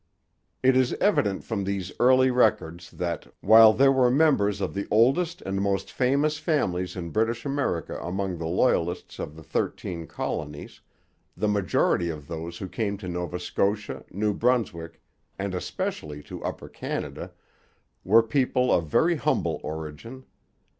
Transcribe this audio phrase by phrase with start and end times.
[0.63, 5.43] It is evident from these early records that, while there were members of the oldest
[5.43, 10.81] and most famous families in British America among the Loyalists of the Thirteen Colonies,
[11.37, 14.99] the majority of those who came to Nova Scotia, New Brunswick,
[15.37, 17.31] and especially to Upper Canada,
[18.03, 20.25] were people of very humble origin.